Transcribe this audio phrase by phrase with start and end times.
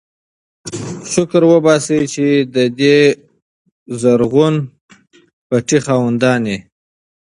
[1.13, 2.97] شکر وباسئ چې د دې
[4.01, 4.55] زرغون
[5.47, 6.57] پټي خاوندان یئ.